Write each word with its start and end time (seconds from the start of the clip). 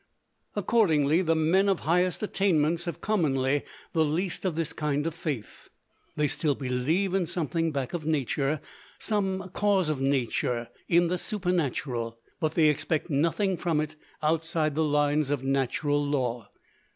Accordingly, 0.55 1.21
the 1.21 1.35
men 1.35 1.69
of 1.69 1.81
highest 1.81 2.23
attainments 2.23 2.85
have 2.85 3.01
commonly 3.01 3.61
the 3.93 4.03
least 4.03 4.45
of 4.45 4.55
this 4.55 4.73
kind 4.73 5.05
of 5.05 5.13
faith. 5.13 5.69
They 6.15 6.25
still 6.25 6.55
believe 6.55 7.13
in 7.13 7.27
something 7.27 7.71
back 7.71 7.93
of 7.93 8.03
Nature; 8.03 8.61
some 8.97 9.51
cause 9.53 9.89
of 9.89 10.01
Nature 10.01 10.69
in 10.87 11.05
the 11.07 11.19
Supernatural 11.19 12.17
but 12.39 12.55
they 12.55 12.67
expect 12.69 13.11
nothing 13.11 13.57
from 13.57 13.79
it 13.79 13.95
outside 14.23 14.73
the 14.73 14.83
lines 14.83 15.29
of 15.29 15.43
natural 15.43 16.03
law. 16.03 16.49